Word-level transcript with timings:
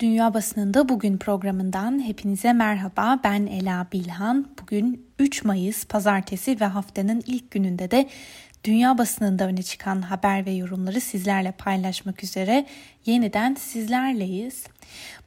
Dünya 0.00 0.34
Basınında 0.34 0.88
Bugün 0.88 1.18
programından 1.18 2.06
hepinize 2.06 2.52
merhaba. 2.52 3.20
Ben 3.24 3.46
Ela 3.46 3.86
Bilhan. 3.92 4.48
Bugün 4.62 5.06
3 5.18 5.44
Mayıs 5.44 5.84
Pazartesi 5.84 6.60
ve 6.60 6.64
haftanın 6.64 7.22
ilk 7.26 7.50
gününde 7.50 7.90
de 7.90 8.08
dünya 8.64 8.98
basınında 8.98 9.44
öne 9.46 9.62
çıkan 9.62 10.02
haber 10.02 10.46
ve 10.46 10.50
yorumları 10.50 11.00
sizlerle 11.00 11.52
paylaşmak 11.52 12.24
üzere 12.24 12.66
yeniden 13.06 13.54
sizlerleyiz. 13.54 14.64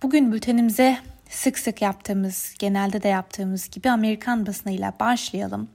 Bugün 0.03 0.31
bültenimize 0.31 0.97
sık 1.29 1.59
sık 1.59 1.81
yaptığımız, 1.81 2.53
genelde 2.59 3.03
de 3.03 3.07
yaptığımız 3.07 3.69
gibi 3.69 3.89
Amerikan 3.89 4.45
basınıyla 4.45 4.93
başlayalım. 4.99 5.69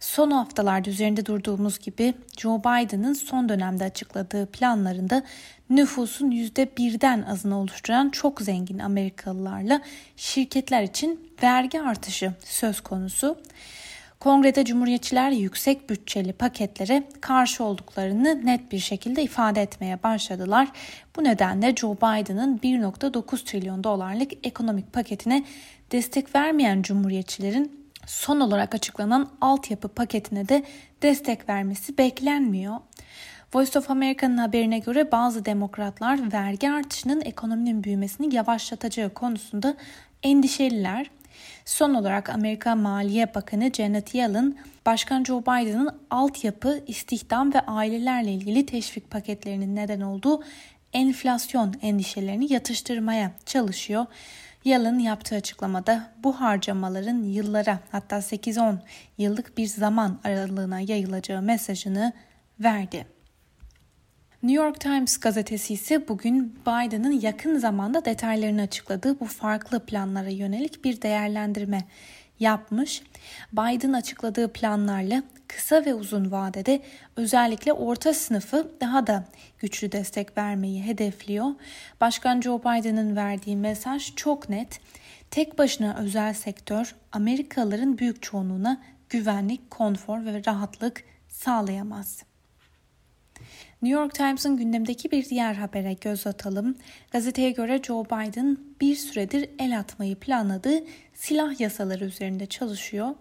Son 0.00 0.30
haftalarda 0.30 0.90
üzerinde 0.90 1.26
durduğumuz 1.26 1.78
gibi 1.78 2.14
Joe 2.38 2.60
Biden'ın 2.60 3.12
son 3.12 3.48
dönemde 3.48 3.84
açıkladığı 3.84 4.46
planlarında 4.46 5.22
nüfusun 5.70 6.30
%1'den 6.30 7.22
azını 7.22 7.58
oluşturan 7.58 8.10
çok 8.10 8.40
zengin 8.40 8.78
Amerikalılarla 8.78 9.80
şirketler 10.16 10.82
için 10.82 11.30
vergi 11.42 11.80
artışı 11.80 12.32
söz 12.44 12.80
konusu. 12.80 13.38
Kongrede 14.20 14.64
Cumhuriyetçiler 14.64 15.30
yüksek 15.30 15.90
bütçeli 15.90 16.32
paketlere 16.32 17.02
karşı 17.20 17.64
olduklarını 17.64 18.46
net 18.46 18.72
bir 18.72 18.78
şekilde 18.78 19.22
ifade 19.22 19.62
etmeye 19.62 20.02
başladılar. 20.02 20.68
Bu 21.16 21.24
nedenle 21.24 21.76
Joe 21.76 21.96
Biden'ın 21.96 22.58
1.9 22.58 23.44
trilyon 23.44 23.84
dolarlık 23.84 24.46
ekonomik 24.46 24.92
paketine 24.92 25.44
destek 25.92 26.34
vermeyen 26.34 26.82
Cumhuriyetçilerin 26.82 27.86
son 28.06 28.40
olarak 28.40 28.74
açıklanan 28.74 29.28
altyapı 29.40 29.88
paketine 29.88 30.48
de 30.48 30.64
destek 31.02 31.48
vermesi 31.48 31.98
beklenmiyor. 31.98 32.76
Voice 33.54 33.78
of 33.78 33.90
America'nın 33.90 34.38
haberine 34.38 34.78
göre 34.78 35.12
bazı 35.12 35.44
demokratlar 35.44 36.32
vergi 36.32 36.70
artışının 36.70 37.20
ekonominin 37.20 37.84
büyümesini 37.84 38.34
yavaşlatacağı 38.34 39.14
konusunda 39.14 39.76
endişeliler. 40.22 41.10
Son 41.64 41.94
olarak 41.94 42.30
Amerika 42.30 42.74
Maliye 42.74 43.34
Bakanı 43.34 43.70
Janet 43.72 44.14
Yellen, 44.14 44.56
Başkan 44.86 45.24
Joe 45.24 45.42
Biden'ın 45.42 45.98
altyapı, 46.10 46.84
istihdam 46.86 47.54
ve 47.54 47.60
ailelerle 47.60 48.32
ilgili 48.32 48.66
teşvik 48.66 49.10
paketlerinin 49.10 49.76
neden 49.76 50.00
olduğu 50.00 50.42
enflasyon 50.92 51.74
endişelerini 51.82 52.52
yatıştırmaya 52.52 53.32
çalışıyor. 53.46 54.06
Yellen 54.64 54.98
yaptığı 54.98 55.34
açıklamada 55.34 56.10
bu 56.24 56.40
harcamaların 56.40 57.22
yıllara 57.22 57.78
hatta 57.92 58.16
8-10 58.16 58.76
yıllık 59.18 59.58
bir 59.58 59.66
zaman 59.66 60.18
aralığına 60.24 60.80
yayılacağı 60.80 61.42
mesajını 61.42 62.12
verdi. 62.60 63.15
New 64.42 64.64
York 64.64 64.80
Times 64.80 65.16
gazetesi 65.16 65.74
ise 65.74 66.08
bugün 66.08 66.54
Biden'ın 66.66 67.20
yakın 67.20 67.58
zamanda 67.58 68.04
detaylarını 68.04 68.62
açıkladığı 68.62 69.20
bu 69.20 69.24
farklı 69.24 69.86
planlara 69.86 70.28
yönelik 70.28 70.84
bir 70.84 71.02
değerlendirme 71.02 71.84
yapmış. 72.40 73.02
Biden 73.52 73.92
açıkladığı 73.92 74.52
planlarla 74.52 75.22
kısa 75.48 75.84
ve 75.84 75.94
uzun 75.94 76.30
vadede 76.30 76.82
özellikle 77.16 77.72
orta 77.72 78.14
sınıfı 78.14 78.70
daha 78.80 79.06
da 79.06 79.24
güçlü 79.58 79.92
destek 79.92 80.38
vermeyi 80.38 80.84
hedefliyor. 80.84 81.46
Başkan 82.00 82.40
Joe 82.40 82.60
Biden'ın 82.60 83.16
verdiği 83.16 83.56
mesaj 83.56 84.14
çok 84.14 84.48
net. 84.48 84.80
Tek 85.30 85.58
başına 85.58 85.96
özel 85.98 86.34
sektör 86.34 86.94
Amerikalıların 87.12 87.98
büyük 87.98 88.22
çoğunluğuna 88.22 88.82
güvenlik, 89.08 89.70
konfor 89.70 90.24
ve 90.24 90.42
rahatlık 90.46 91.04
sağlayamaz. 91.28 92.22
New 93.82 94.00
York 94.00 94.14
Times'ın 94.14 94.56
gündemdeki 94.56 95.10
bir 95.10 95.24
diğer 95.24 95.54
habere 95.54 95.92
göz 95.92 96.26
atalım. 96.26 96.76
Gazeteye 97.10 97.50
göre 97.50 97.82
Joe 97.82 98.04
Biden 98.04 98.58
bir 98.80 98.96
süredir 98.96 99.50
el 99.58 99.78
atmayı 99.78 100.16
planladığı 100.16 100.84
silah 101.14 101.60
yasaları 101.60 102.04
üzerinde 102.04 102.46
çalışıyor. 102.46 103.14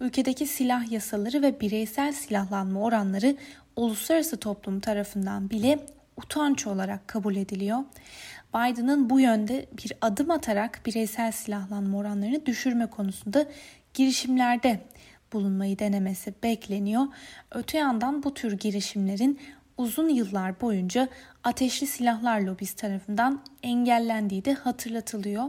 Ülkedeki 0.00 0.46
silah 0.46 0.92
yasaları 0.92 1.42
ve 1.42 1.60
bireysel 1.60 2.12
silahlanma 2.12 2.80
oranları 2.80 3.36
uluslararası 3.76 4.36
toplum 4.36 4.80
tarafından 4.80 5.50
bile 5.50 5.78
utanç 6.16 6.66
olarak 6.66 7.08
kabul 7.08 7.36
ediliyor. 7.36 7.78
Biden'ın 8.54 9.10
bu 9.10 9.20
yönde 9.20 9.66
bir 9.84 9.92
adım 10.00 10.30
atarak 10.30 10.80
bireysel 10.86 11.32
silahlanma 11.32 11.98
oranlarını 11.98 12.46
düşürme 12.46 12.86
konusunda 12.86 13.46
girişimlerde 13.94 14.80
bulunmayı 15.32 15.78
denemesi 15.78 16.34
bekleniyor. 16.42 17.06
Öte 17.50 17.78
yandan 17.78 18.22
bu 18.22 18.34
tür 18.34 18.52
girişimlerin 18.52 19.38
uzun 19.82 20.08
yıllar 20.08 20.60
boyunca 20.60 21.08
ateşli 21.44 21.86
silahlar 21.86 22.40
lobisi 22.40 22.76
tarafından 22.76 23.40
engellendiği 23.62 24.44
de 24.44 24.54
hatırlatılıyor. 24.54 25.44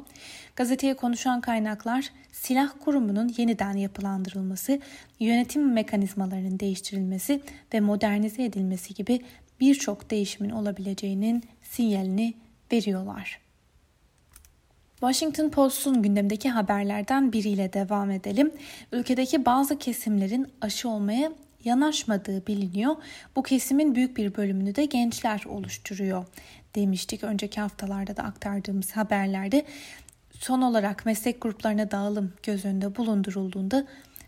Gazeteye 0.56 0.94
konuşan 0.94 1.42
kaynaklar 1.42 2.10
silah 2.32 2.70
kurumunun 2.80 3.34
yeniden 3.38 3.78
yapılandırılması, 3.78 4.80
yönetim 5.20 5.74
mekanizmalarının 5.74 6.60
değiştirilmesi 6.60 7.42
ve 7.74 7.80
modernize 7.80 8.44
edilmesi 8.44 8.94
gibi 8.94 9.22
birçok 9.60 10.12
değişimin 10.12 10.50
olabileceğinin 10.50 11.44
sinyalini 11.62 12.34
veriyorlar. 12.72 13.40
Washington 15.00 15.50
Post'un 15.50 16.02
gündemdeki 16.02 16.50
haberlerden 16.50 17.34
biriyle 17.34 17.74
devam 17.74 18.12
edelim. 18.12 18.52
Ülkedeki 18.92 19.46
bazı 19.46 19.78
kesimlerin 19.78 20.48
aşı 20.62 20.90
olmaya 20.90 21.32
yanaşmadığı 21.64 22.48
biliniyor. 22.48 22.96
Bu 23.36 23.44
kesimin 23.44 23.96
büyük 23.96 24.18
bir 24.18 24.36
bölümünü 24.36 24.76
de 24.76 24.86
gençler 24.86 25.44
oluşturuyor 25.46 26.26
demiştik 26.76 27.24
önceki 27.24 27.62
haftalarda 27.62 28.18
da 28.18 28.24
aktardığımız 28.24 28.92
haberlerde. 28.92 29.66
Son 30.40 30.62
olarak 30.62 31.06
meslek 31.06 31.42
gruplarına 31.42 31.92
dağılım 31.92 32.34
göz 32.44 32.66
önünde 32.66 32.96
bulundurulduğunda 32.96 33.88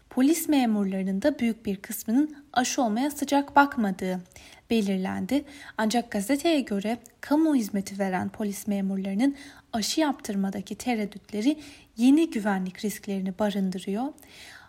polis 0.09 0.49
memurlarının 0.49 1.21
da 1.21 1.39
büyük 1.39 1.65
bir 1.65 1.75
kısmının 1.75 2.35
aşı 2.53 2.81
olmaya 2.81 3.11
sıcak 3.11 3.55
bakmadığı 3.55 4.21
belirlendi. 4.69 5.45
Ancak 5.77 6.11
gazeteye 6.11 6.61
göre 6.61 6.97
kamu 7.21 7.55
hizmeti 7.55 7.99
veren 7.99 8.29
polis 8.29 8.67
memurlarının 8.67 9.35
aşı 9.73 10.01
yaptırmadaki 10.01 10.75
tereddütleri 10.75 11.59
yeni 11.97 12.29
güvenlik 12.29 12.85
risklerini 12.85 13.39
barındırıyor 13.39 14.05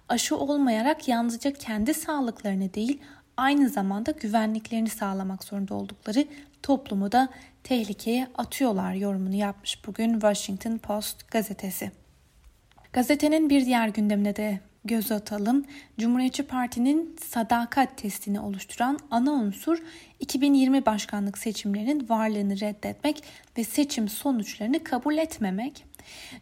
aşı 0.09 0.37
olmayarak 0.37 1.09
yalnızca 1.09 1.53
kendi 1.53 1.95
sağlıklarını 1.95 2.75
değil 2.75 3.01
aynı 3.37 3.69
zamanda 3.69 4.11
güvenliklerini 4.11 4.89
sağlamak 4.89 5.45
zorunda 5.45 5.75
oldukları 5.75 6.25
toplumu 6.63 7.13
da 7.13 7.29
tehlikeye 7.65 8.29
atıyorlar 8.35 8.95
yorumunu 8.95 9.35
yapmış 9.35 9.87
bugün 9.87 10.13
Washington 10.13 10.79
Post 10.79 11.31
gazetesi. 11.31 11.91
Gazetenin 12.93 13.51
bir 13.51 13.67
diğer 13.67 13.89
gündemine 13.89 14.37
de 14.37 14.61
göz 14.87 15.13
atalım. 15.13 15.65
Cumhuriyetçi 15.99 16.43
Parti'nin 16.43 17.17
sadakat 17.31 17.99
testini 17.99 18.41
oluşturan 18.41 18.99
ana 19.11 19.33
unsur 19.33 19.79
2020 20.21 20.87
başkanlık 20.87 21.39
seçimlerinin 21.39 22.09
varlığını 22.09 22.61
reddetmek 22.61 23.23
ve 23.59 23.65
seçim 23.65 24.09
sonuçlarını 24.09 24.85
kabul 24.85 25.19
etmemek. 25.19 25.85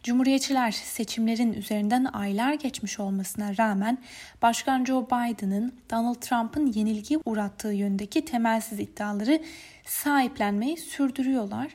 Cumhuriyetçiler 0.03 0.71
seçimlerin 0.71 1.53
üzerinden 1.53 2.05
aylar 2.13 2.53
geçmiş 2.53 2.99
olmasına 2.99 3.57
rağmen 3.57 3.97
Başkan 4.41 4.85
Joe 4.85 5.05
Biden'ın 5.05 5.73
Donald 5.91 6.15
Trump'ın 6.15 6.65
yenilgi 6.65 7.19
uğrattığı 7.25 7.73
yönündeki 7.73 8.25
temelsiz 8.25 8.79
iddiaları 8.79 9.41
sahiplenmeyi 9.85 10.77
sürdürüyorlar. 10.77 11.67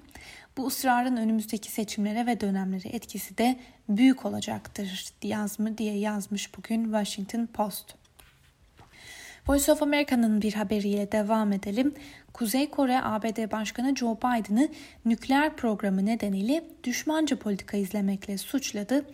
Bu 0.60 0.66
ısrarın 0.66 1.16
önümüzdeki 1.16 1.72
seçimlere 1.72 2.26
ve 2.26 2.41
dönemlere 2.41 2.88
etkisi 2.88 3.38
de 3.38 3.56
büyük 3.88 4.26
olacaktır 4.26 5.12
yazmış 5.22 5.78
diye 5.78 5.98
yazmış 5.98 6.56
bugün 6.56 6.84
Washington 6.84 7.47
Post. 7.47 7.94
Voice 9.49 9.72
of 9.72 9.82
America'nın 9.82 10.43
bir 10.43 10.53
haberiyle 10.53 11.12
devam 11.12 11.53
edelim. 11.53 11.94
Kuzey 12.32 12.70
Kore 12.70 13.00
ABD 13.03 13.53
Başkanı 13.53 13.97
Joe 13.97 14.16
Biden'ı 14.16 14.69
nükleer 15.04 15.56
programı 15.56 16.06
nedeniyle 16.06 16.65
düşmanca 16.84 17.38
politika 17.38 17.76
izlemekle 17.76 18.38
suçladı. 18.38 19.05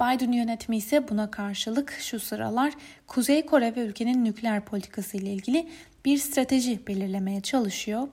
Biden 0.00 0.32
yönetimi 0.32 0.76
ise 0.76 1.08
buna 1.08 1.30
karşılık 1.30 1.92
şu 2.00 2.20
sıralar 2.20 2.72
Kuzey 3.06 3.46
Kore 3.46 3.76
ve 3.76 3.80
ülkenin 3.80 4.24
nükleer 4.24 4.64
politikası 4.64 5.16
ile 5.16 5.32
ilgili 5.32 5.68
bir 6.04 6.18
strateji 6.18 6.86
belirlemeye 6.86 7.40
çalışıyor. 7.40 8.08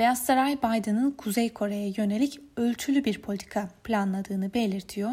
Beyaz 0.00 0.18
Saray 0.18 0.58
Biden'ın 0.58 1.10
Kuzey 1.10 1.52
Kore'ye 1.52 1.92
yönelik 1.96 2.40
ölçülü 2.56 3.04
bir 3.04 3.22
politika 3.22 3.68
planladığını 3.84 4.54
belirtiyor. 4.54 5.10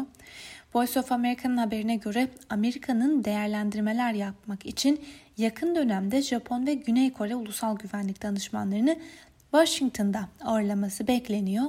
Voice 0.74 1.00
of 1.00 1.12
America'nın 1.12 1.56
haberine 1.56 1.96
göre 1.96 2.28
Amerika'nın 2.50 3.24
değerlendirmeler 3.24 4.12
yapmak 4.12 4.66
için 4.66 5.00
yakın 5.36 5.74
dönemde 5.74 6.22
Japon 6.22 6.66
ve 6.66 6.74
Güney 6.74 7.12
Kore 7.12 7.34
Ulusal 7.34 7.76
Güvenlik 7.76 8.22
Danışmanlarını 8.22 8.96
Washington'da 9.50 10.28
ağırlaması 10.44 11.06
bekleniyor. 11.06 11.66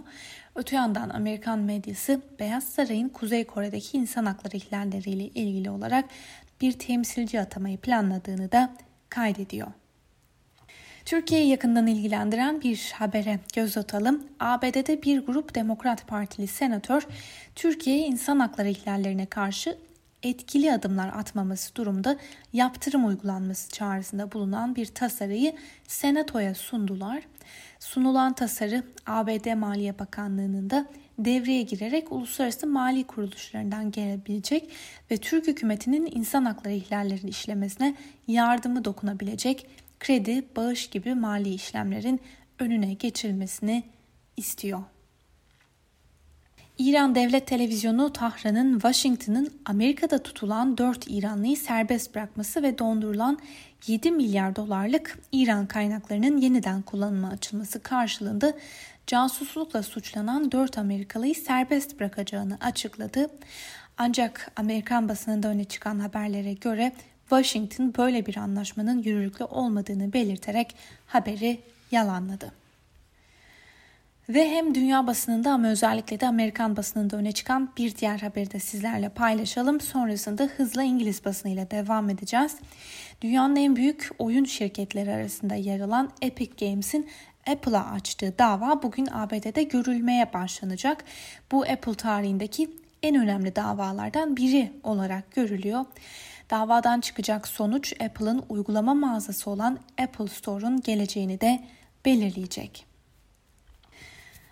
Öte 0.55 0.75
yandan 0.75 1.09
Amerikan 1.09 1.59
medyası 1.59 2.21
Beyaz 2.39 2.63
Saray'ın 2.63 3.09
Kuzey 3.09 3.43
Kore'deki 3.43 3.97
insan 3.97 4.25
hakları 4.25 4.57
ihlalleriyle 4.57 5.23
ilgili 5.23 5.69
olarak 5.69 6.05
bir 6.61 6.71
temsilci 6.71 7.41
atamayı 7.41 7.77
planladığını 7.77 8.51
da 8.51 8.73
kaydediyor. 9.09 9.67
Türkiye'yi 11.09 11.49
yakından 11.49 11.87
ilgilendiren 11.87 12.61
bir 12.61 12.91
habere 12.95 13.39
göz 13.55 13.77
atalım. 13.77 14.23
ABD'de 14.39 15.03
bir 15.03 15.19
grup 15.19 15.55
Demokrat 15.55 16.07
Partili 16.07 16.47
senatör 16.47 17.07
Türkiye'ye 17.55 18.07
insan 18.07 18.39
hakları 18.39 18.69
ihlallerine 18.69 19.25
karşı 19.25 19.77
etkili 20.23 20.73
adımlar 20.73 21.07
atmaması 21.07 21.75
durumda 21.75 22.17
yaptırım 22.53 23.05
uygulanması 23.05 23.71
çağrısında 23.71 24.31
bulunan 24.31 24.75
bir 24.75 24.85
tasarıyı 24.85 25.55
Senato'ya 25.87 26.55
sundular. 26.55 27.23
Sunulan 27.79 28.33
tasarı 28.33 28.83
ABD 29.07 29.53
Maliye 29.53 29.99
Bakanlığı'nın 29.99 30.69
da 30.69 30.85
devreye 31.19 31.61
girerek 31.61 32.11
uluslararası 32.11 32.67
mali 32.67 33.03
kuruluşlarından 33.03 33.91
gelebilecek 33.91 34.69
ve 35.11 35.17
Türk 35.17 35.47
hükümetinin 35.47 36.09
insan 36.15 36.45
hakları 36.45 36.73
ihlallerini 36.73 37.29
işlemesine 37.29 37.95
yardımı 38.27 38.85
dokunabilecek 38.85 39.67
kredi, 39.99 40.43
bağış 40.55 40.89
gibi 40.89 41.15
mali 41.15 41.53
işlemlerin 41.53 42.21
önüne 42.59 42.93
geçilmesini 42.93 43.83
istiyor. 44.37 44.79
İran 46.79 47.15
Devlet 47.15 47.47
Televizyonu 47.47 48.13
Tahran'ın 48.13 48.73
Washington'ın 48.73 49.53
Amerika'da 49.65 50.23
tutulan 50.23 50.77
4 50.77 51.05
İranlıyı 51.07 51.57
serbest 51.57 52.15
bırakması 52.15 52.63
ve 52.63 52.77
dondurulan 52.77 53.39
7 53.87 54.11
milyar 54.11 54.55
dolarlık 54.55 55.19
İran 55.31 55.65
kaynaklarının 55.65 56.37
yeniden 56.37 56.81
kullanıma 56.81 57.29
açılması 57.29 57.83
karşılığında 57.83 58.53
casuslukla 59.07 59.83
suçlanan 59.83 60.51
4 60.51 60.77
Amerikalıyı 60.77 61.35
serbest 61.35 61.99
bırakacağını 61.99 62.57
açıkladı. 62.61 63.29
Ancak 63.97 64.51
Amerikan 64.55 65.09
basınında 65.09 65.47
öne 65.47 65.63
çıkan 65.63 65.99
haberlere 65.99 66.53
göre 66.53 66.91
Washington 67.29 67.93
böyle 67.97 68.25
bir 68.25 68.37
anlaşmanın 68.37 69.03
yürürlükte 69.03 69.45
olmadığını 69.45 70.13
belirterek 70.13 70.75
haberi 71.07 71.59
yalanladı. 71.91 72.51
Ve 74.29 74.49
hem 74.49 74.75
dünya 74.75 75.07
basınında 75.07 75.51
ama 75.51 75.67
özellikle 75.67 76.19
de 76.19 76.27
Amerikan 76.27 76.77
basınında 76.77 77.17
öne 77.17 77.31
çıkan 77.31 77.71
bir 77.77 77.95
diğer 77.95 78.19
haberi 78.19 78.51
de 78.51 78.59
sizlerle 78.59 79.09
paylaşalım. 79.09 79.81
Sonrasında 79.81 80.43
hızla 80.43 80.83
İngiliz 80.83 81.25
basınıyla 81.25 81.71
devam 81.71 82.09
edeceğiz. 82.09 82.55
Dünyanın 83.21 83.55
en 83.55 83.75
büyük 83.75 84.09
oyun 84.19 84.45
şirketleri 84.45 85.11
arasında 85.11 85.55
yer 85.55 85.79
alan 85.79 86.11
Epic 86.21 86.65
Games'in 86.65 87.09
Apple'a 87.47 87.91
açtığı 87.91 88.37
dava 88.39 88.83
bugün 88.83 89.07
ABD'de 89.11 89.63
görülmeye 89.63 90.33
başlanacak. 90.33 91.03
Bu 91.51 91.61
Apple 91.63 91.95
tarihindeki 91.95 92.69
en 93.03 93.15
önemli 93.15 93.55
davalardan 93.55 94.37
biri 94.37 94.71
olarak 94.83 95.31
görülüyor. 95.31 95.85
Davadan 96.49 97.01
çıkacak 97.01 97.47
sonuç 97.47 97.93
Apple'ın 98.01 98.43
uygulama 98.49 98.93
mağazası 98.93 99.49
olan 99.49 99.79
Apple 100.01 100.27
Store'un 100.27 100.81
geleceğini 100.81 101.41
de 101.41 101.63
belirleyecek. 102.05 102.85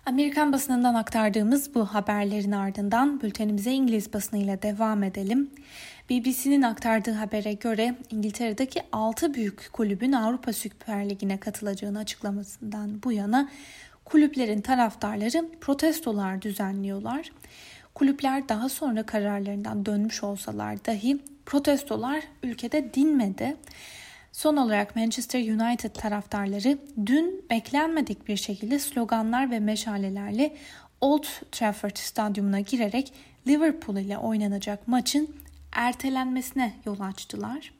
Amerikan 0.06 0.52
basınından 0.52 0.94
aktardığımız 0.94 1.74
bu 1.74 1.84
haberlerin 1.84 2.52
ardından 2.52 3.20
bültenimize 3.20 3.72
İngiliz 3.72 4.12
basınıyla 4.12 4.62
devam 4.62 5.02
edelim. 5.02 5.50
BBC'nin 6.10 6.62
aktardığı 6.62 7.12
habere 7.12 7.52
göre 7.52 7.94
İngiltere'deki 8.10 8.82
6 8.92 9.34
büyük 9.34 9.70
kulübün 9.72 10.12
Avrupa 10.12 10.52
Süper 10.52 11.10
Ligi'ne 11.10 11.40
katılacağını 11.40 11.98
açıklamasından 11.98 13.02
bu 13.02 13.12
yana 13.12 13.48
kulüplerin 14.04 14.60
taraftarları 14.60 15.48
protestolar 15.60 16.42
düzenliyorlar. 16.42 17.32
Kulüpler 17.94 18.48
daha 18.48 18.68
sonra 18.68 19.02
kararlarından 19.02 19.86
dönmüş 19.86 20.22
olsalar 20.22 20.84
dahi 20.84 21.18
protestolar 21.48 22.22
ülkede 22.42 22.94
dinmedi. 22.94 23.56
Son 24.32 24.56
olarak 24.56 24.96
Manchester 24.96 25.40
United 25.40 25.90
taraftarları 25.90 26.78
dün 27.06 27.44
beklenmedik 27.50 28.28
bir 28.28 28.36
şekilde 28.36 28.78
sloganlar 28.78 29.50
ve 29.50 29.60
meşalelerle 29.60 30.56
Old 31.00 31.24
Trafford 31.52 31.96
stadyumuna 31.96 32.60
girerek 32.60 33.12
Liverpool 33.46 33.96
ile 33.96 34.18
oynanacak 34.18 34.88
maçın 34.88 35.36
ertelenmesine 35.72 36.74
yol 36.86 37.00
açtılar. 37.00 37.72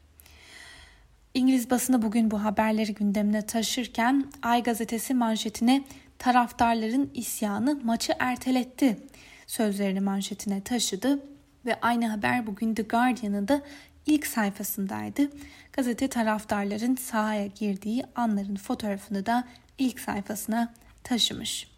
İngiliz 1.35 1.71
basını 1.71 2.03
bugün 2.03 2.31
bu 2.31 2.44
haberleri 2.44 2.94
gündemine 2.94 3.47
taşırken 3.47 4.25
Ay 4.43 4.62
gazetesi 4.62 5.14
manşetine 5.14 5.85
taraftarların 6.19 7.11
isyanı 7.14 7.81
maçı 7.85 8.12
erteletti 8.19 8.99
sözlerini 9.47 10.00
manşetine 10.00 10.61
taşıdı 10.61 11.38
ve 11.66 11.81
aynı 11.81 12.06
haber 12.08 12.46
bugün 12.46 12.75
The 12.75 12.82
Guardian'ın 12.82 13.49
da 13.49 13.62
ilk 14.06 14.26
sayfasındaydı. 14.26 15.31
Gazete 15.72 16.08
taraftarların 16.08 16.94
sahaya 16.94 17.46
girdiği 17.46 18.05
anların 18.14 18.56
fotoğrafını 18.56 19.26
da 19.26 19.44
ilk 19.78 20.00
sayfasına 20.00 20.75
taşımış. 21.05 21.69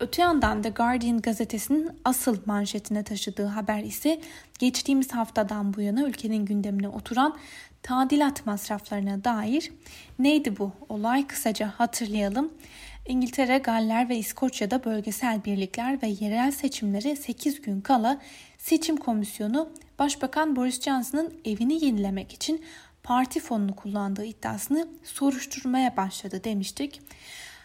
Öte 0.00 0.22
yandan 0.22 0.62
The 0.62 0.68
Guardian 0.68 1.20
gazetesinin 1.20 1.90
asıl 2.04 2.38
manşetine 2.46 3.02
taşıdığı 3.02 3.46
haber 3.46 3.82
ise 3.82 4.20
geçtiğimiz 4.58 5.12
haftadan 5.12 5.74
bu 5.74 5.80
yana 5.80 6.02
ülkenin 6.02 6.44
gündemine 6.44 6.88
oturan 6.88 7.38
tadilat 7.82 8.46
masraflarına 8.46 9.24
dair. 9.24 9.72
Neydi 10.18 10.58
bu 10.58 10.72
olay? 10.88 11.26
Kısaca 11.26 11.74
hatırlayalım. 11.76 12.52
İngiltere, 13.06 13.58
Galler 13.58 14.08
ve 14.08 14.16
İskoçya'da 14.16 14.84
bölgesel 14.84 15.44
birlikler 15.44 16.02
ve 16.02 16.06
yerel 16.06 16.50
seçimlere 16.50 17.16
8 17.16 17.62
gün 17.62 17.80
kala 17.80 18.20
seçim 18.62 18.96
komisyonu 18.96 19.68
Başbakan 19.98 20.56
Boris 20.56 20.80
Johnson'ın 20.80 21.34
evini 21.44 21.84
yenilemek 21.84 22.32
için 22.32 22.64
parti 23.02 23.40
fonunu 23.40 23.76
kullandığı 23.76 24.24
iddiasını 24.24 24.88
soruşturmaya 25.02 25.96
başladı 25.96 26.40
demiştik. 26.44 27.00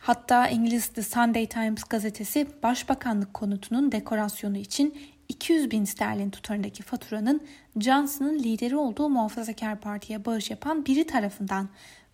Hatta 0.01 0.47
İngiliz 0.47 0.88
The 0.88 1.01
Sunday 1.01 1.45
Times 1.45 1.83
gazetesi 1.83 2.47
Başbakanlık 2.63 3.33
konutunun 3.33 3.91
dekorasyonu 3.91 4.57
için 4.57 4.97
200 5.29 5.71
bin 5.71 5.85
sterlin 5.85 6.29
tutarındaki 6.29 6.83
faturanın 6.83 7.47
Johnson'ın 7.79 8.39
lideri 8.39 8.75
olduğu 8.75 9.09
Muhafazakar 9.09 9.79
Parti'ye 9.79 10.25
bağış 10.25 10.49
yapan 10.49 10.85
biri 10.85 11.07
tarafından 11.07 11.69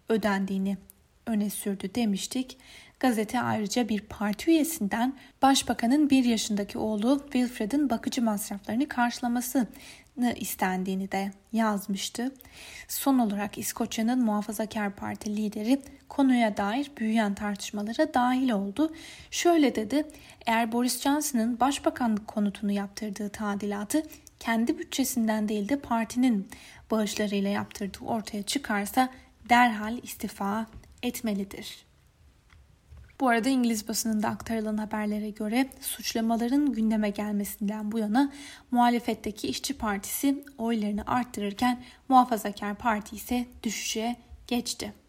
ödendiğini 0.09 0.77
öne 1.27 1.50
sürdü 1.50 1.95
demiştik. 1.95 2.57
Gazete 3.04 3.42
ayrıca 3.42 3.90
bir 3.90 4.02
parti 4.02 4.52
üyesinden 4.52 5.14
başbakanın 5.42 6.10
bir 6.10 6.24
yaşındaki 6.24 6.78
oğlu 6.78 7.20
Wilfred'in 7.24 7.90
bakıcı 7.90 8.22
masraflarını 8.22 8.88
karşılaması 8.88 9.68
istendiğini 10.36 11.12
de 11.12 11.32
yazmıştı. 11.54 12.32
Son 12.88 13.20
olarak 13.20 13.58
İskoçya'nın 13.58 14.26
Muhafazakar 14.26 14.96
Parti 14.96 15.36
lideri 15.36 15.82
konuya 16.10 16.58
dair 16.58 16.92
büyüyen 16.98 17.36
tartışmalara 17.36 18.14
dahil 18.14 18.50
oldu. 18.50 18.94
Şöyle 19.32 19.76
dedi, 19.76 20.08
eğer 20.46 20.72
Boris 20.72 21.02
Johnson'ın 21.02 21.60
başbakanlık 21.60 22.28
konutunu 22.28 22.72
yaptırdığı 22.72 23.30
tadilatı 23.30 24.04
kendi 24.40 24.80
bütçesinden 24.80 25.50
değil 25.50 25.69
de 25.69 25.80
partinin 25.80 26.48
bağışlarıyla 26.92 27.50
yaptırdığı 27.50 28.06
ortaya 28.06 28.44
çıkarsa 28.44 29.10
derhal 29.50 29.98
istifa 30.04 30.66
etmelidir. 31.02 31.93
Bu 33.20 33.30
arada 33.30 33.50
İngiliz 33.50 33.88
basınında 33.88 34.28
aktarılan 34.28 34.78
haberlere 34.78 35.30
göre 35.30 35.70
suçlamaların 35.82 36.74
gündeme 36.74 37.10
gelmesinden 37.10 37.92
bu 37.92 38.00
yana 38.00 38.32
muhalefetteki 38.72 39.48
İşçi 39.48 39.78
Partisi 39.78 40.44
oylarını 40.58 41.04
arttırırken 41.08 41.84
Muhafazakar 42.10 42.76
Parti 42.76 43.16
ise 43.16 43.46
düşüşe 43.64 44.16
geçti. 44.48 45.03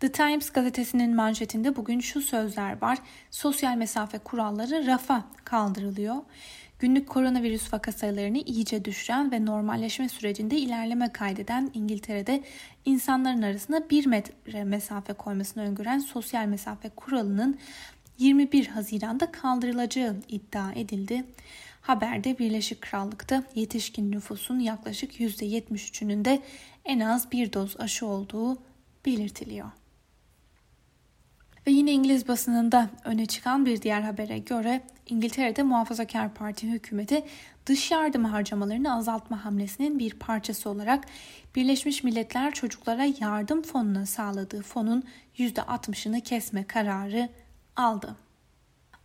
The 0.00 0.12
Times 0.12 0.50
gazetesinin 0.50 1.16
manşetinde 1.16 1.76
bugün 1.76 2.00
şu 2.00 2.20
sözler 2.20 2.82
var. 2.82 2.98
Sosyal 3.30 3.76
mesafe 3.76 4.18
kuralları 4.18 4.86
rafa 4.86 5.24
kaldırılıyor 5.44 6.16
günlük 6.78 7.08
koronavirüs 7.08 7.72
vaka 7.72 7.92
sayılarını 7.92 8.38
iyice 8.38 8.84
düşüren 8.84 9.32
ve 9.32 9.46
normalleşme 9.46 10.08
sürecinde 10.08 10.56
ilerleme 10.56 11.12
kaydeden 11.12 11.70
İngiltere'de 11.74 12.42
insanların 12.84 13.42
arasında 13.42 13.90
1 13.90 14.06
metre 14.06 14.64
mesafe 14.64 15.12
koymasını 15.12 15.62
öngören 15.62 15.98
sosyal 15.98 16.46
mesafe 16.46 16.88
kuralının 16.88 17.58
21 18.18 18.66
Haziran'da 18.66 19.32
kaldırılacağı 19.32 20.16
iddia 20.28 20.72
edildi. 20.72 21.24
Haberde 21.80 22.38
Birleşik 22.38 22.80
Krallık'ta 22.80 23.44
yetişkin 23.54 24.12
nüfusun 24.12 24.58
yaklaşık 24.58 25.20
%73'ünün 25.20 26.24
de 26.24 26.42
en 26.84 27.00
az 27.00 27.32
bir 27.32 27.52
doz 27.52 27.80
aşı 27.80 28.06
olduğu 28.06 28.58
belirtiliyor. 29.06 29.70
Ve 31.68 31.72
yine 31.72 31.92
İngiliz 31.92 32.28
basınında 32.28 32.90
öne 33.04 33.26
çıkan 33.26 33.66
bir 33.66 33.82
diğer 33.82 34.00
habere 34.00 34.38
göre 34.38 34.80
İngiltere'de 35.06 35.62
Muhafazakar 35.62 36.34
Parti 36.34 36.68
hükümeti 36.68 37.24
dış 37.66 37.90
yardım 37.90 38.24
harcamalarını 38.24 38.94
azaltma 38.94 39.44
hamlesinin 39.44 39.98
bir 39.98 40.14
parçası 40.14 40.70
olarak 40.70 41.04
Birleşmiş 41.54 42.04
Milletler 42.04 42.54
Çocuklara 42.54 43.04
Yardım 43.20 43.62
Fonu'na 43.62 44.06
sağladığı 44.06 44.62
fonun 44.62 45.04
%60'ını 45.38 46.20
kesme 46.20 46.64
kararı 46.64 47.28
aldı. 47.76 48.16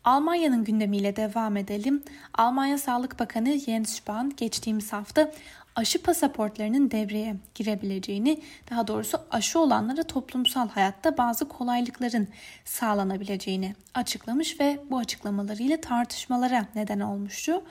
Almanya'nın 0.03 0.63
gündemiyle 0.63 1.15
devam 1.15 1.58
edelim. 1.58 2.03
Almanya 2.34 2.77
Sağlık 2.77 3.20
Bakanı 3.20 3.60
Jens 3.60 3.89
Spahn 3.89 4.29
geçtiğimiz 4.38 4.93
hafta 4.93 5.32
aşı 5.75 6.01
pasaportlarının 6.01 6.92
devreye 6.92 7.36
girebileceğini, 7.56 8.42
daha 8.72 8.88
doğrusu 8.88 9.22
aşı 9.32 9.60
olanlara 9.60 10.03
toplumsal 10.03 10.70
hayatta 10.70 11.18
bazı 11.18 11.48
kolaylıkların 11.48 12.27
sağlanabileceğini 12.65 13.75
açıklamış 13.94 14.60
ve 14.60 14.80
bu 14.89 14.98
açıklamalarıyla 14.98 15.82
tartışmalara 15.82 16.65
neden 16.75 17.00
olmuştu. 17.00 17.63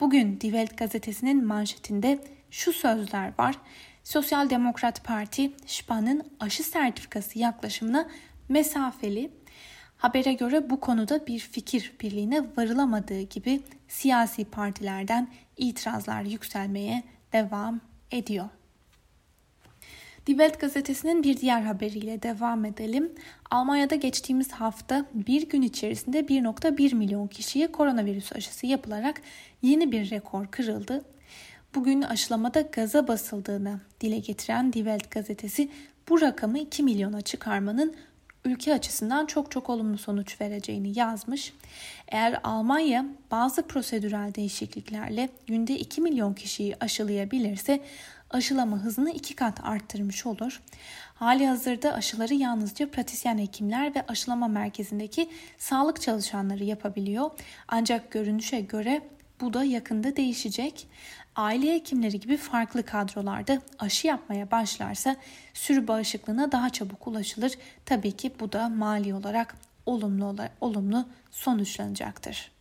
Bugün 0.00 0.40
Die 0.40 0.50
Welt 0.50 0.78
gazetesinin 0.78 1.44
manşetinde 1.44 2.24
şu 2.50 2.72
sözler 2.72 3.32
var. 3.38 3.56
Sosyal 4.04 4.50
Demokrat 4.50 5.04
Parti, 5.04 5.52
Spa'nın 5.66 6.22
aşı 6.40 6.62
sertifikası 6.62 7.38
yaklaşımına 7.38 8.08
mesafeli. 8.48 9.30
Habere 9.96 10.32
göre 10.32 10.70
bu 10.70 10.80
konuda 10.80 11.26
bir 11.26 11.38
fikir 11.38 11.92
birliğine 12.00 12.42
varılamadığı 12.56 13.20
gibi 13.20 13.60
siyasi 13.88 14.44
partilerden 14.44 15.28
itirazlar 15.56 16.22
yükselmeye 16.22 17.02
devam 17.32 17.80
ediyor. 18.10 18.48
Die 20.26 20.32
Welt 20.32 20.60
gazetesinin 20.60 21.22
bir 21.22 21.36
diğer 21.36 21.62
haberiyle 21.62 22.22
devam 22.22 22.64
edelim. 22.64 23.12
Almanya'da 23.50 23.94
geçtiğimiz 23.94 24.52
hafta 24.52 25.06
bir 25.14 25.48
gün 25.48 25.62
içerisinde 25.62 26.20
1.1 26.20 26.94
milyon 26.94 27.26
kişiye 27.26 27.72
koronavirüs 27.72 28.32
aşısı 28.32 28.66
yapılarak 28.66 29.22
yeni 29.62 29.92
bir 29.92 30.10
rekor 30.10 30.46
kırıldı. 30.46 31.04
Bugün 31.74 32.02
aşılamada 32.02 32.60
gaza 32.60 33.08
basıldığını 33.08 33.80
dile 34.00 34.18
getiren 34.18 34.72
Die 34.72 34.82
Welt 34.82 35.10
gazetesi 35.10 35.68
bu 36.08 36.20
rakamı 36.20 36.58
2 36.58 36.82
milyona 36.82 37.20
çıkarmanın 37.20 37.94
ülke 38.44 38.74
açısından 38.74 39.26
çok 39.26 39.50
çok 39.50 39.70
olumlu 39.70 39.98
sonuç 39.98 40.40
vereceğini 40.40 40.98
yazmış. 40.98 41.52
Eğer 42.08 42.40
Almanya 42.44 43.04
bazı 43.30 43.62
prosedürel 43.62 44.34
değişikliklerle 44.34 45.28
günde 45.46 45.78
2 45.78 46.00
milyon 46.00 46.34
kişiyi 46.34 46.76
aşılayabilirse 46.80 47.80
aşılama 48.30 48.78
hızını 48.78 49.10
iki 49.10 49.34
kat 49.34 49.64
arttırmış 49.64 50.26
olur. 50.26 50.60
Hali 51.14 51.46
hazırda 51.46 51.94
aşıları 51.94 52.34
yalnızca 52.34 52.90
pratisyen 52.90 53.38
hekimler 53.38 53.94
ve 53.94 54.06
aşılama 54.08 54.48
merkezindeki 54.48 55.28
sağlık 55.58 56.00
çalışanları 56.00 56.64
yapabiliyor. 56.64 57.30
Ancak 57.68 58.10
görünüşe 58.10 58.60
göre 58.60 59.02
bu 59.40 59.54
da 59.54 59.64
yakında 59.64 60.16
değişecek. 60.16 60.86
Aile 61.36 61.74
hekimleri 61.74 62.20
gibi 62.20 62.36
farklı 62.36 62.82
kadrolarda 62.82 63.62
aşı 63.78 64.06
yapmaya 64.06 64.50
başlarsa 64.50 65.16
sürü 65.54 65.88
bağışıklığına 65.88 66.52
daha 66.52 66.70
çabuk 66.70 67.06
ulaşılır. 67.06 67.52
Tabii 67.84 68.12
ki 68.12 68.32
bu 68.40 68.52
da 68.52 68.68
mali 68.68 69.14
olarak 69.14 69.56
olumlu 69.86 70.36
olumlu 70.60 71.06
sonuçlanacaktır. 71.30 72.52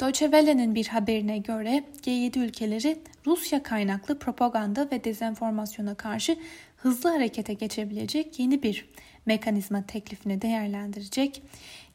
Deutsche 0.00 0.26
Welle'nin 0.26 0.74
bir 0.74 0.86
haberine 0.86 1.38
göre 1.38 1.84
G7 2.02 2.38
ülkeleri 2.38 2.98
Rusya 3.26 3.62
kaynaklı 3.62 4.18
propaganda 4.18 4.88
ve 4.90 5.04
dezenformasyona 5.04 5.94
karşı 5.94 6.36
hızlı 6.76 7.10
harekete 7.10 7.54
geçebilecek 7.54 8.38
yeni 8.38 8.62
bir 8.62 8.88
mekanizma 9.26 9.82
teklifini 9.86 10.42
değerlendirecek. 10.42 11.42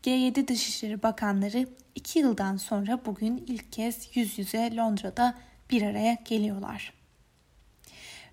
G7 0.06 0.48
Dışişleri 0.48 1.04
Bakanları 1.04 1.68
iki 1.96 2.20
yıldan 2.20 2.58
sonra 2.58 3.00
bugün 3.06 3.44
ilk 3.48 3.72
kez 3.72 4.10
yüz 4.18 4.40
yüze 4.40 4.76
Londra'da 4.76 5.36
bir 5.70 5.82
araya 5.82 6.18
geliyorlar. 6.26 6.94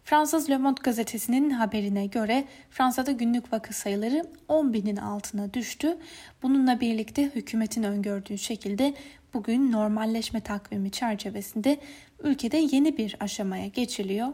Fransız 0.04 0.50
Le 0.50 0.56
Monde 0.56 0.80
gazetesinin 0.84 1.50
haberine 1.50 2.06
göre 2.06 2.44
Fransa'da 2.70 3.12
günlük 3.12 3.52
vaka 3.52 3.72
sayıları 3.72 4.24
10 4.48 4.72
binin 4.72 4.96
altına 4.96 5.54
düştü. 5.54 5.98
Bununla 6.42 6.80
birlikte 6.80 7.22
hükümetin 7.22 7.82
öngördüğü 7.82 8.38
şekilde 8.38 8.94
bugün 9.34 9.72
normalleşme 9.72 10.40
takvimi 10.40 10.90
çerçevesinde 10.90 11.80
ülkede 12.22 12.56
yeni 12.56 12.96
bir 12.96 13.16
aşamaya 13.20 13.66
geçiliyor. 13.66 14.28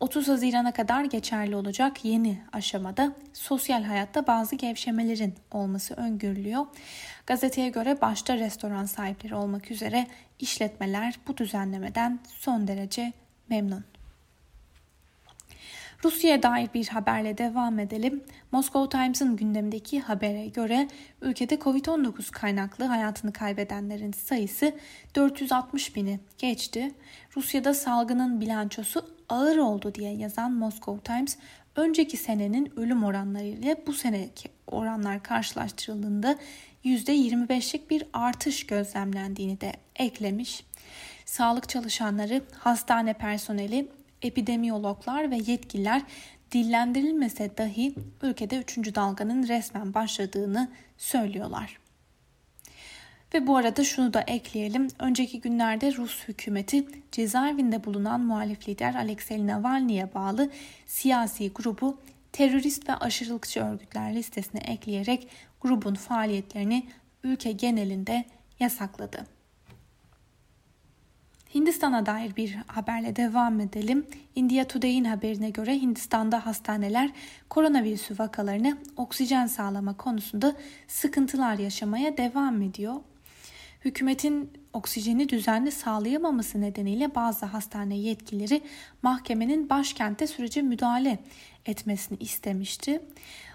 30 0.00 0.28
Haziran'a 0.28 0.72
kadar 0.72 1.04
geçerli 1.04 1.56
olacak 1.56 2.04
yeni 2.04 2.38
aşamada 2.52 3.12
sosyal 3.32 3.82
hayatta 3.82 4.26
bazı 4.26 4.56
gevşemelerin 4.56 5.34
olması 5.50 5.94
öngörülüyor. 5.94 6.66
Gazeteye 7.26 7.68
göre 7.68 8.00
başta 8.00 8.36
restoran 8.38 8.84
sahipleri 8.84 9.34
olmak 9.34 9.70
üzere 9.70 10.06
işletmeler 10.38 11.18
bu 11.28 11.36
düzenlemeden 11.36 12.20
son 12.26 12.68
derece 12.68 13.12
memnun. 13.48 13.84
Rusya'ya 16.04 16.42
dair 16.42 16.68
bir 16.74 16.88
haberle 16.88 17.38
devam 17.38 17.78
edelim. 17.78 18.24
Moscow 18.52 18.98
Times'ın 18.98 19.36
gündemdeki 19.36 20.00
habere 20.00 20.46
göre 20.46 20.88
ülkede 21.22 21.54
Covid-19 21.54 22.30
kaynaklı 22.30 22.84
hayatını 22.84 23.32
kaybedenlerin 23.32 24.12
sayısı 24.12 24.74
460 25.14 25.96
bini 25.96 26.20
geçti. 26.38 26.94
Rusya'da 27.36 27.74
salgının 27.74 28.40
bilançosu 28.40 29.14
ağır 29.28 29.56
oldu 29.56 29.94
diye 29.94 30.12
yazan 30.12 30.52
Moscow 30.52 31.14
Times, 31.14 31.36
önceki 31.76 32.16
senenin 32.16 32.72
ölüm 32.76 33.04
oranları 33.04 33.46
ile 33.46 33.82
bu 33.86 33.92
seneki 33.92 34.48
oranlar 34.66 35.22
karşılaştırıldığında 35.22 36.36
%25'lik 36.84 37.90
bir 37.90 38.04
artış 38.12 38.66
gözlemlendiğini 38.66 39.60
de 39.60 39.72
eklemiş. 39.96 40.64
Sağlık 41.24 41.68
çalışanları, 41.68 42.42
hastane 42.58 43.12
personeli, 43.12 43.88
epidemiyologlar 44.22 45.30
ve 45.30 45.36
yetkililer 45.46 46.02
dillendirilmese 46.52 47.56
dahi 47.58 47.94
ülkede 48.22 48.56
3. 48.56 48.94
dalganın 48.94 49.48
resmen 49.48 49.94
başladığını 49.94 50.68
söylüyorlar. 50.98 51.78
Ve 53.34 53.46
bu 53.46 53.56
arada 53.56 53.84
şunu 53.84 54.14
da 54.14 54.20
ekleyelim. 54.20 54.88
Önceki 54.98 55.40
günlerde 55.40 55.96
Rus 55.96 56.28
hükümeti 56.28 56.86
cezaevinde 57.12 57.84
bulunan 57.84 58.20
muhalif 58.20 58.68
lider 58.68 58.94
Alexei 58.94 59.46
Navalny'e 59.46 60.14
bağlı 60.14 60.50
siyasi 60.86 61.50
grubu 61.50 61.98
terörist 62.32 62.88
ve 62.88 62.94
aşırılıkçı 62.94 63.60
örgütler 63.60 64.14
listesine 64.14 64.60
ekleyerek 64.60 65.28
grubun 65.60 65.94
faaliyetlerini 65.94 66.86
ülke 67.24 67.52
genelinde 67.52 68.24
yasakladı. 68.60 69.26
Hindistan'a 71.54 72.06
dair 72.06 72.36
bir 72.36 72.54
haberle 72.66 73.16
devam 73.16 73.60
edelim. 73.60 74.06
India 74.34 74.64
Today'in 74.64 75.04
haberine 75.04 75.50
göre 75.50 75.74
Hindistan'da 75.74 76.46
hastaneler 76.46 77.10
koronavirüsü 77.48 78.18
vakalarını 78.18 78.78
oksijen 78.96 79.46
sağlama 79.46 79.96
konusunda 79.96 80.56
sıkıntılar 80.88 81.58
yaşamaya 81.58 82.16
devam 82.16 82.62
ediyor. 82.62 82.94
Hükümetin 83.84 84.50
oksijeni 84.72 85.28
düzenli 85.28 85.72
sağlayamaması 85.72 86.60
nedeniyle 86.60 87.14
bazı 87.14 87.46
hastane 87.46 87.96
yetkilileri 87.96 88.62
mahkemenin 89.02 89.70
başkente 89.70 90.26
sürece 90.26 90.62
müdahale 90.62 91.18
etmesini 91.66 92.18
istemişti. 92.18 93.00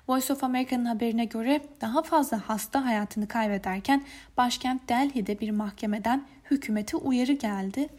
Voice 0.10 0.34
of 0.34 0.44
America'nın 0.44 0.86
haberine 0.86 1.26
göre 1.26 1.62
daha 1.82 2.04
fazla 2.04 2.50
hasta 2.50 2.86
hayatını 2.86 3.28
kaybederken 3.28 4.04
başkent 4.38 4.90
Delhi'de 4.90 5.40
bir 5.40 5.52
mahkemeden 5.52 6.28
hükümete 6.52 6.98
uyarı 6.98 7.32
geldi. 7.32 7.90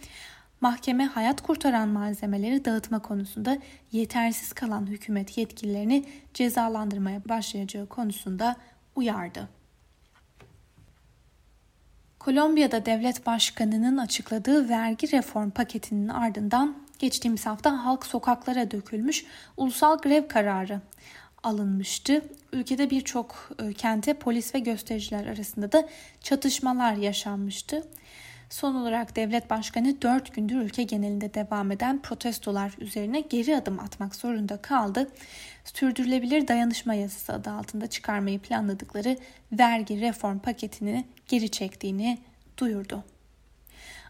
Mahkeme 0.61 1.07
hayat 1.07 1.41
kurtaran 1.43 1.89
malzemeleri 1.89 2.65
dağıtma 2.65 2.99
konusunda 2.99 3.59
yetersiz 3.93 4.53
kalan 4.53 4.87
hükümet 4.87 5.39
yetkililerini 5.39 6.05
cezalandırmaya 6.35 7.21
başlayacağı 7.29 7.87
konusunda 7.87 8.57
uyardı. 8.97 9.49
Kolombiya'da 12.19 12.87
devlet 12.87 13.27
başkanının 13.27 13.97
açıkladığı 13.97 14.69
vergi 14.69 15.13
reform 15.13 15.51
paketinin 15.51 16.09
ardından 16.09 16.77
geçtiğimiz 16.99 17.47
hafta 17.47 17.85
halk 17.85 18.07
sokaklara 18.07 18.71
dökülmüş 18.71 19.25
ulusal 19.57 19.99
grev 19.99 20.29
kararı 20.29 20.81
alınmıştı. 21.47 22.23
Ülkede 22.53 22.91
birçok 22.91 23.51
e, 23.63 23.73
kente 23.73 24.15
polis 24.15 24.55
ve 24.55 24.59
göstericiler 24.59 25.27
arasında 25.27 25.73
da 25.73 25.89
çatışmalar 26.21 26.95
yaşanmıştı. 26.95 27.87
Son 28.51 28.75
olarak 28.75 29.17
devlet 29.17 29.51
başkanı 29.51 30.03
4 30.03 30.35
gündür 30.35 30.57
ülke 30.57 30.83
genelinde 30.83 31.35
devam 31.35 31.71
eden 31.71 32.03
protestolar 32.03 32.75
üzerine 32.79 33.21
geri 33.21 33.57
adım 33.57 33.79
atmak 33.79 34.15
zorunda 34.15 34.57
kaldı. 34.57 35.11
Sürdürülebilir 35.65 36.49
dayanışma 36.49 36.95
yasası 36.95 37.33
adı 37.33 37.51
altında 37.51 37.87
çıkarmayı 37.87 38.39
planladıkları 38.39 39.19
vergi 39.53 40.01
reform 40.01 40.39
paketini 40.39 41.05
geri 41.29 41.51
çektiğini 41.51 42.19
duyurdu. 42.59 43.05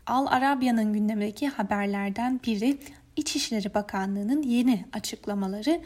Al 0.07 0.27
Arabya'nın 0.27 0.93
gündemdeki 0.93 1.49
haberlerden 1.49 2.41
biri 2.47 2.79
İçişleri 3.17 3.75
Bakanlığı'nın 3.75 4.43
yeni 4.43 4.85
açıklamaları. 4.93 5.81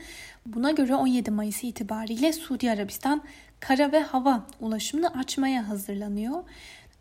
Buna 0.47 0.71
göre 0.71 0.95
17 0.95 1.31
Mayıs 1.31 1.65
itibariyle 1.65 2.33
Suudi 2.33 2.71
Arabistan 2.71 3.23
kara 3.61 3.93
ve 3.93 4.01
hava 4.01 4.47
ulaşımını 4.61 5.09
açmaya 5.19 5.69
hazırlanıyor. 5.69 6.45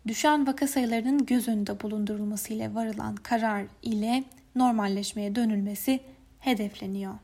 Düşen 0.06 0.46
vaka 0.46 0.66
sayılarının 0.66 1.26
göz 1.26 1.48
önünde 1.48 1.80
bulundurulması 1.80 2.52
ile 2.52 2.74
varılan 2.74 3.16
karar 3.16 3.64
ile 3.82 4.24
normalleşmeye 4.54 5.34
dönülmesi 5.34 6.00
hedefleniyor. 6.38 7.14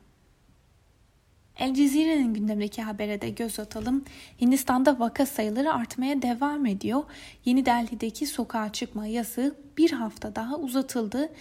El 1.59 1.75
Cezire'nin 1.75 2.35
gündemdeki 2.35 2.83
habere 2.83 3.21
de 3.21 3.31
göz 3.31 3.61
atalım. 3.61 4.05
Hindistan'da 4.41 4.99
vaka 4.99 5.27
sayıları 5.27 5.73
artmaya 5.73 6.23
devam 6.23 6.67
ediyor. 6.67 7.03
Yeni 7.45 7.67
Delhi'deki 7.67 8.27
sokağa 8.27 8.73
çıkma 8.73 9.07
yasağı 9.07 9.55
bir 9.79 9.93
hafta 9.93 10.37
daha 10.37 10.57
uzatıldı. 10.57 11.33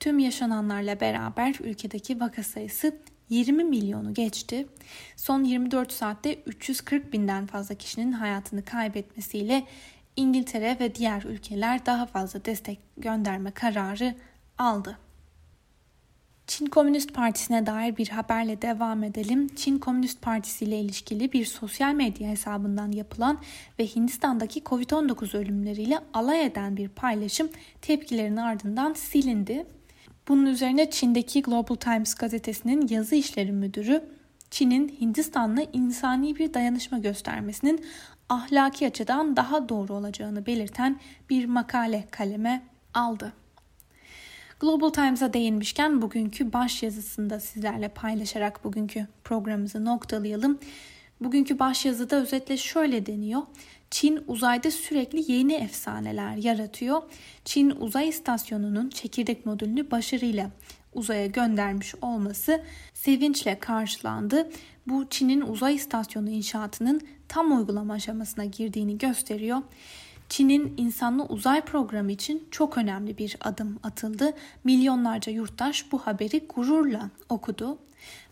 Tüm 0.00 0.18
yaşananlarla 0.18 1.00
beraber 1.00 1.54
ülkedeki 1.60 2.20
vaka 2.20 2.42
sayısı 2.42 2.96
20 3.28 3.64
milyonu 3.64 4.14
geçti. 4.14 4.66
Son 5.16 5.44
24 5.44 5.92
saatte 5.92 6.34
340 6.34 7.12
binden 7.12 7.46
fazla 7.46 7.74
kişinin 7.74 8.12
hayatını 8.12 8.64
kaybetmesiyle 8.64 9.64
İngiltere 10.16 10.76
ve 10.80 10.94
diğer 10.94 11.22
ülkeler 11.22 11.86
daha 11.86 12.06
fazla 12.06 12.44
destek 12.44 12.78
gönderme 12.96 13.50
kararı 13.50 14.14
aldı. 14.58 14.98
Çin 16.52 16.66
Komünist 16.66 17.14
Partisi'ne 17.14 17.66
dair 17.66 17.96
bir 17.96 18.08
haberle 18.08 18.62
devam 18.62 19.04
edelim. 19.04 19.48
Çin 19.56 19.78
Komünist 19.78 20.22
Partisi 20.22 20.64
ile 20.64 20.80
ilişkili 20.80 21.32
bir 21.32 21.44
sosyal 21.44 21.94
medya 21.94 22.28
hesabından 22.28 22.92
yapılan 22.92 23.38
ve 23.78 23.86
Hindistan'daki 23.86 24.60
Covid-19 24.60 25.36
ölümleriyle 25.38 25.98
alay 26.14 26.46
eden 26.46 26.76
bir 26.76 26.88
paylaşım 26.88 27.48
tepkilerin 27.82 28.36
ardından 28.36 28.92
silindi. 28.92 29.66
Bunun 30.28 30.46
üzerine 30.46 30.90
Çin'deki 30.90 31.42
Global 31.42 31.74
Times 31.74 32.14
gazetesinin 32.14 32.88
yazı 32.88 33.14
işleri 33.14 33.52
müdürü 33.52 34.04
Çin'in 34.50 34.88
Hindistan'la 35.00 35.62
insani 35.72 36.36
bir 36.36 36.54
dayanışma 36.54 36.98
göstermesinin 36.98 37.84
ahlaki 38.28 38.86
açıdan 38.86 39.36
daha 39.36 39.68
doğru 39.68 39.94
olacağını 39.94 40.46
belirten 40.46 41.00
bir 41.30 41.44
makale 41.44 42.04
kaleme 42.10 42.62
aldı. 42.94 43.41
Global 44.62 44.90
Times'a 44.90 45.32
değinmişken 45.32 46.02
bugünkü 46.02 46.52
baş 46.52 46.82
yazısında 46.82 47.40
sizlerle 47.40 47.88
paylaşarak 47.88 48.64
bugünkü 48.64 49.06
programımızı 49.24 49.84
noktalayalım. 49.84 50.58
Bugünkü 51.20 51.58
baş 51.58 51.84
yazıda 51.84 52.16
özetle 52.16 52.56
şöyle 52.56 53.06
deniyor. 53.06 53.42
Çin 53.90 54.24
uzayda 54.26 54.70
sürekli 54.70 55.32
yeni 55.32 55.54
efsaneler 55.54 56.36
yaratıyor. 56.36 57.02
Çin 57.44 57.70
uzay 57.70 58.08
istasyonunun 58.08 58.88
çekirdek 58.88 59.46
modülünü 59.46 59.90
başarıyla 59.90 60.50
uzaya 60.94 61.26
göndermiş 61.26 61.94
olması 62.02 62.62
sevinçle 62.94 63.58
karşılandı. 63.58 64.50
Bu 64.86 65.06
Çin'in 65.10 65.40
uzay 65.40 65.74
istasyonu 65.74 66.30
inşaatının 66.30 67.00
tam 67.28 67.58
uygulama 67.58 67.94
aşamasına 67.94 68.44
girdiğini 68.44 68.98
gösteriyor. 68.98 69.58
Çin'in 70.32 70.74
insanlı 70.76 71.24
uzay 71.24 71.60
programı 71.60 72.12
için 72.12 72.48
çok 72.50 72.78
önemli 72.78 73.18
bir 73.18 73.36
adım 73.40 73.78
atıldı. 73.82 74.34
Milyonlarca 74.64 75.32
yurttaş 75.32 75.92
bu 75.92 75.98
haberi 75.98 76.46
gururla 76.54 77.10
okudu. 77.28 77.78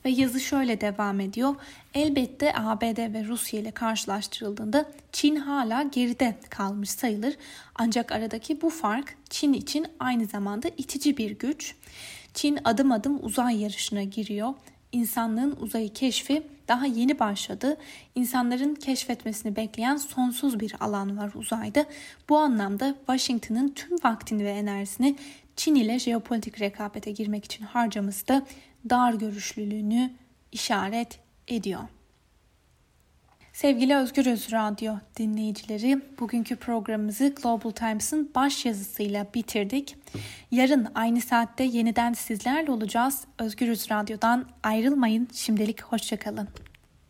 Ve 0.04 0.10
yazı 0.10 0.40
şöyle 0.40 0.80
devam 0.80 1.20
ediyor. 1.20 1.54
Elbette 1.94 2.52
ABD 2.56 3.14
ve 3.14 3.24
Rusya 3.24 3.60
ile 3.60 3.70
karşılaştırıldığında 3.70 4.90
Çin 5.12 5.36
hala 5.36 5.82
geride 5.82 6.38
kalmış 6.50 6.90
sayılır. 6.90 7.36
Ancak 7.74 8.12
aradaki 8.12 8.62
bu 8.62 8.70
fark 8.70 9.16
Çin 9.30 9.52
için 9.52 9.86
aynı 9.98 10.26
zamanda 10.26 10.68
itici 10.68 11.16
bir 11.16 11.30
güç. 11.30 11.74
Çin 12.34 12.58
adım 12.64 12.92
adım 12.92 13.24
uzay 13.24 13.62
yarışına 13.62 14.02
giriyor. 14.02 14.54
İnsanlığın 14.92 15.56
uzayı 15.60 15.92
keşfi 15.92 16.42
daha 16.68 16.86
yeni 16.86 17.18
başladı. 17.18 17.76
İnsanların 18.14 18.74
keşfetmesini 18.74 19.56
bekleyen 19.56 19.96
sonsuz 19.96 20.60
bir 20.60 20.74
alan 20.80 21.18
var 21.18 21.30
uzayda. 21.34 21.86
Bu 22.28 22.38
anlamda 22.38 22.94
Washington'ın 22.98 23.68
tüm 23.68 23.98
vaktini 24.04 24.44
ve 24.44 24.50
enerjisini 24.50 25.16
Çin 25.56 25.74
ile 25.74 25.98
jeopolitik 25.98 26.60
rekabete 26.60 27.10
girmek 27.10 27.44
için 27.44 27.64
harcaması 27.64 28.28
da 28.28 28.46
dar 28.90 29.12
görüşlülüğünü 29.12 30.10
işaret 30.52 31.18
ediyor. 31.48 31.80
Sevgili 33.60 33.96
Özgürüz 33.96 34.52
Radyo 34.52 34.94
dinleyicileri, 35.16 36.00
bugünkü 36.20 36.56
programımızı 36.56 37.34
Global 37.42 37.70
Times'ın 37.70 38.30
baş 38.34 38.66
yazısıyla 38.66 39.26
bitirdik. 39.34 39.96
Yarın 40.50 40.86
aynı 40.94 41.20
saatte 41.20 41.64
yeniden 41.64 42.12
sizlerle 42.12 42.70
olacağız. 42.70 43.24
Özgürüz 43.38 43.90
Radyo'dan 43.90 44.46
ayrılmayın. 44.62 45.28
Şimdilik 45.32 45.82
hoşçakalın. 45.82 46.48